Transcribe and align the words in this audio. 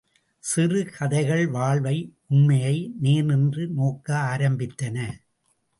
சிறுகதைகள் 0.43 1.47
வாழ்வை, 1.47 2.13
உண்மையை 2.29 2.93
நேர் 2.99 3.25
நின்று 3.25 3.67
நோக்க 3.67 4.37
ஆரம்பித்தன. 4.37 4.97